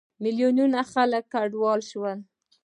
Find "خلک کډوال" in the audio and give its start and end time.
0.91-1.79